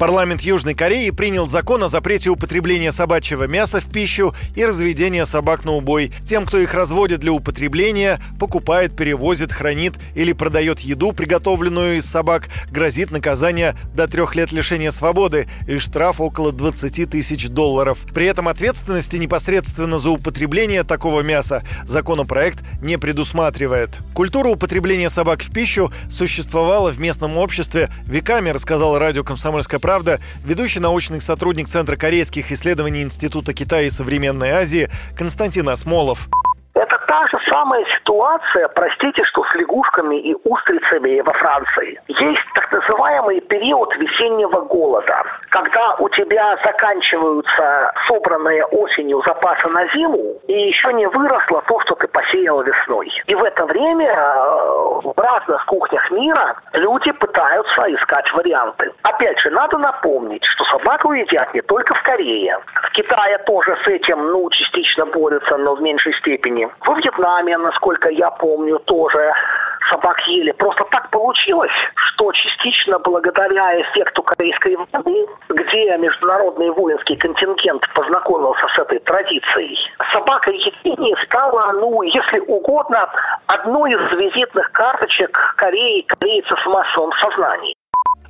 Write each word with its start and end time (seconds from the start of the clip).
Парламент 0.00 0.40
Южной 0.40 0.72
Кореи 0.72 1.10
принял 1.10 1.46
закон 1.46 1.82
о 1.82 1.88
запрете 1.90 2.30
употребления 2.30 2.90
собачьего 2.90 3.44
мяса 3.44 3.82
в 3.82 3.92
пищу 3.92 4.34
и 4.56 4.64
разведения 4.64 5.26
собак 5.26 5.66
на 5.66 5.72
убой. 5.72 6.10
Тем, 6.24 6.46
кто 6.46 6.56
их 6.56 6.72
разводит 6.72 7.20
для 7.20 7.32
употребления, 7.32 8.18
покупает, 8.38 8.96
перевозит, 8.96 9.52
хранит 9.52 9.96
или 10.14 10.32
продает 10.32 10.80
еду, 10.80 11.12
приготовленную 11.12 11.98
из 11.98 12.06
собак, 12.06 12.48
грозит 12.70 13.10
наказание 13.10 13.74
до 13.94 14.08
трех 14.08 14.34
лет 14.36 14.52
лишения 14.52 14.90
свободы 14.90 15.48
и 15.68 15.76
штраф 15.76 16.22
около 16.22 16.50
20 16.50 17.10
тысяч 17.10 17.50
долларов. 17.50 17.98
При 18.14 18.24
этом 18.24 18.48
ответственности 18.48 19.16
непосредственно 19.16 19.98
за 19.98 20.08
употребление 20.08 20.82
такого 20.82 21.20
мяса 21.20 21.62
законопроект 21.84 22.60
не 22.80 22.96
предусматривает. 22.96 23.98
Культура 24.14 24.48
употребления 24.48 25.10
собак 25.10 25.42
в 25.42 25.52
пищу 25.52 25.92
существовала 26.08 26.90
в 26.90 26.98
местном 26.98 27.36
обществе 27.36 27.90
веками, 28.06 28.48
рассказал 28.48 28.98
радио 28.98 29.24
«Комсомольская 29.24 29.78
правда» 29.78 29.89
правда», 29.90 30.20
ведущий 30.44 30.78
научный 30.78 31.20
сотрудник 31.20 31.66
Центра 31.66 31.96
корейских 31.96 32.52
исследований 32.52 33.02
Института 33.02 33.52
Китая 33.52 33.88
и 33.88 33.90
Современной 33.90 34.50
Азии 34.50 34.88
Константин 35.18 35.68
Осмолов. 35.68 36.28
Это 36.74 36.96
та 37.08 37.26
же 37.26 37.38
самая 37.50 37.84
ситуация, 37.96 38.68
простите, 38.68 39.24
что 39.24 39.42
с 39.42 39.54
лягушками 39.54 40.16
и 40.20 40.36
устрицами 40.44 41.20
во 41.22 41.32
Франции. 41.32 42.00
Есть 42.06 42.40
так 42.54 42.70
называемый 42.70 43.40
период 43.40 43.92
весеннего 43.96 44.60
голода, 44.60 45.24
когда 45.48 45.96
у 45.98 46.08
тебя 46.08 46.56
заканчиваются 46.64 47.92
собранные 48.06 48.64
осенью 48.66 49.20
запасы 49.26 49.66
на 49.68 49.88
зиму, 49.88 50.40
и 50.46 50.52
еще 50.52 50.92
не 50.92 51.06
выросло 51.08 51.64
то, 51.66 51.80
что 51.80 51.96
ты 51.96 52.06
посеял 52.06 52.29
весной. 52.34 53.10
И 53.26 53.34
в 53.34 53.42
это 53.44 53.66
время 53.66 54.08
э, 54.08 55.00
в 55.04 55.14
разных 55.16 55.64
кухнях 55.66 56.10
мира 56.10 56.56
люди 56.72 57.12
пытаются 57.12 57.82
искать 57.94 58.32
варианты. 58.32 58.92
Опять 59.02 59.38
же, 59.40 59.50
надо 59.50 59.78
напомнить, 59.78 60.44
что 60.44 60.64
собаку 60.64 61.12
едят 61.12 61.52
не 61.54 61.62
только 61.62 61.94
в 61.94 62.02
Корее. 62.02 62.58
В 62.74 62.90
Китае 62.92 63.38
тоже 63.38 63.76
с 63.84 63.88
этим, 63.88 64.26
ну, 64.26 64.48
частично 64.50 65.06
борются, 65.06 65.56
но 65.56 65.74
в 65.74 65.82
меньшей 65.82 66.12
степени. 66.14 66.68
Во 66.80 66.94
Вьетнаме, 66.94 67.56
насколько 67.58 68.08
я 68.08 68.30
помню, 68.30 68.78
тоже 68.80 69.32
собак 69.88 70.20
ели. 70.26 70.52
Просто 70.52 70.84
так 70.90 71.10
получилось, 71.10 71.72
что 71.94 72.32
частично 72.32 72.98
благодаря 72.98 73.80
эффекту 73.80 74.22
Корейской 74.22 74.76
войны, 74.76 75.26
где 75.48 75.96
международный 75.96 76.70
воинский 76.70 77.16
контингент 77.16 77.88
познакомился 77.94 78.66
с 78.74 78.78
этой 78.78 78.98
традицией, 79.00 79.78
собака 80.12 80.50
едение 80.50 81.16
стала, 81.24 81.72
ну, 81.72 82.02
если 82.20 82.40
угодно, 82.40 83.08
одной 83.46 83.92
из 83.92 84.12
визитных 84.18 84.70
карточек 84.72 85.54
Кореи, 85.56 86.02
корейцев 86.02 86.58
в 86.64 86.68
массовом 86.68 87.12
сознании. 87.12 87.74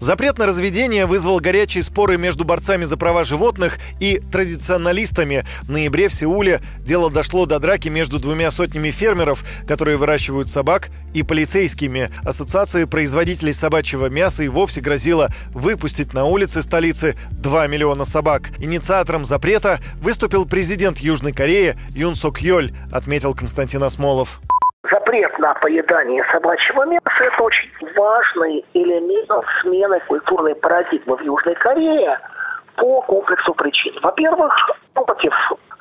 Запрет 0.00 0.38
на 0.38 0.46
разведение 0.46 1.06
вызвал 1.06 1.40
горячие 1.40 1.82
споры 1.82 2.18
между 2.18 2.44
борцами 2.44 2.84
за 2.84 2.96
права 2.96 3.24
животных 3.24 3.78
и 3.98 4.20
традиционалистами. 4.20 5.44
В 5.62 5.70
ноябре 5.70 6.08
в 6.08 6.14
Сеуле 6.14 6.60
дело 6.80 7.10
дошло 7.10 7.46
до 7.46 7.58
драки 7.58 7.88
между 7.88 8.18
двумя 8.20 8.50
сотнями 8.50 8.90
фермеров, 8.90 9.44
которые 9.66 9.96
выращивают 9.96 10.50
собак, 10.50 10.90
и 11.14 11.22
полицейскими. 11.22 12.10
Ассоциация 12.22 12.86
производителей 12.86 13.52
собачьего 13.52 14.06
мяса 14.06 14.44
и 14.44 14.48
вовсе 14.48 14.80
грозила 14.80 15.30
выпустить 15.50 16.14
на 16.14 16.24
улицы 16.26 16.62
столицы 16.62 17.16
2 17.32 17.66
миллиона 17.66 18.04
собак. 18.04 18.50
Инициатором 18.58 19.24
запрета 19.24 19.80
выступил 20.00 20.46
президент 20.46 20.98
Южной 20.98 21.32
Кореи 21.32 21.76
Юн 21.94 22.14
Сок 22.14 22.40
Йоль, 22.40 22.72
отметил 22.92 23.34
Константин 23.34 23.82
Осмолов 23.82 24.40
запрет 25.08 25.38
на 25.38 25.54
поедание 25.54 26.24
собачьего 26.30 26.84
мяса– 26.84 27.02
это 27.20 27.42
очень 27.42 27.70
важный 27.96 28.64
элемент 28.74 29.44
смены 29.62 30.00
культурной 30.06 30.54
парадигмы 30.54 31.16
в 31.16 31.22
Южной 31.22 31.54
Корее 31.54 32.18
по 32.76 33.00
комплексу 33.02 33.54
причин. 33.54 33.94
Во-первых, 34.02 34.54
против 34.94 35.32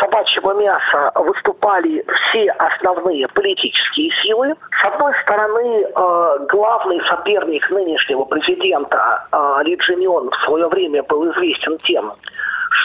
собачьего 0.00 0.52
мяса 0.54 1.12
выступали 1.16 2.04
все 2.06 2.50
основные 2.52 3.26
политические 3.28 4.10
силы. 4.22 4.54
С 4.80 4.86
одной 4.86 5.12
стороны, 5.22 5.84
э, 5.84 6.46
главный 6.48 7.00
соперник 7.08 7.68
нынешнего 7.70 8.24
президента 8.24 9.26
э, 9.32 9.64
Ли 9.64 9.76
Джиньон 9.76 10.30
в 10.30 10.44
свое 10.44 10.66
время 10.68 11.02
был 11.02 11.30
известен 11.32 11.76
тем, 11.78 12.12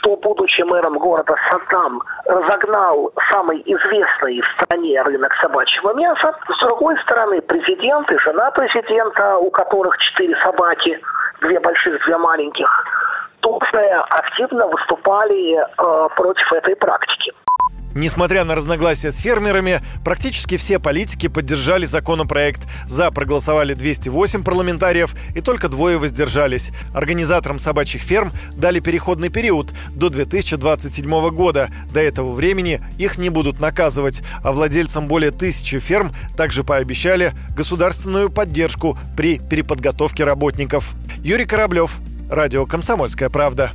что, 0.00 0.16
будучи 0.16 0.62
мэром 0.62 0.98
города 0.98 1.34
Саддам, 1.50 2.02
разогнал 2.24 3.12
самый 3.30 3.62
известный 3.66 4.40
в 4.40 4.46
стране 4.54 5.00
рынок 5.02 5.34
собачьего 5.40 5.94
мяса. 5.94 6.34
С 6.48 6.60
другой 6.60 6.98
стороны, 6.98 7.40
президент 7.42 8.10
и 8.10 8.18
жена 8.18 8.50
президента, 8.50 9.36
у 9.36 9.50
которых 9.50 9.96
четыре 9.98 10.36
собаки, 10.42 11.00
две 11.40 11.60
больших, 11.60 12.04
две 12.04 12.16
маленьких, 12.16 12.68
тоже 13.40 13.86
активно 14.10 14.66
выступали 14.66 15.58
э, 15.58 16.08
против 16.14 16.52
этой 16.52 16.76
практики. 16.76 17.32
Несмотря 18.00 18.44
на 18.44 18.54
разногласия 18.54 19.12
с 19.12 19.18
фермерами, 19.18 19.82
практически 20.06 20.56
все 20.56 20.78
политики 20.78 21.28
поддержали 21.28 21.84
законопроект. 21.84 22.62
За 22.86 23.10
проголосовали 23.10 23.74
208 23.74 24.42
парламентариев 24.42 25.14
и 25.36 25.42
только 25.42 25.68
двое 25.68 25.98
воздержались. 25.98 26.70
Организаторам 26.94 27.58
собачьих 27.58 28.00
ферм 28.00 28.32
дали 28.56 28.80
переходный 28.80 29.28
период 29.28 29.74
до 29.90 30.08
2027 30.08 31.28
года. 31.28 31.68
До 31.92 32.00
этого 32.00 32.32
времени 32.32 32.80
их 32.96 33.18
не 33.18 33.28
будут 33.28 33.60
наказывать. 33.60 34.22
А 34.42 34.52
владельцам 34.52 35.06
более 35.06 35.30
тысячи 35.30 35.78
ферм 35.78 36.12
также 36.38 36.64
пообещали 36.64 37.34
государственную 37.54 38.30
поддержку 38.30 38.98
при 39.14 39.38
переподготовке 39.40 40.24
работников. 40.24 40.94
Юрий 41.22 41.44
Кораблев, 41.44 41.98
Радио 42.30 42.64
«Комсомольская 42.64 43.28
правда». 43.28 43.72